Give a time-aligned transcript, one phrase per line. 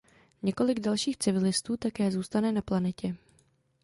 [0.41, 3.15] Několik dalších civilistů také zůstane na planetě.